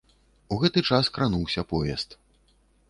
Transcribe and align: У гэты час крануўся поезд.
У 0.55 0.57
гэты 0.63 0.79
час 0.91 1.11
крануўся 1.19 1.61
поезд. 1.77 2.21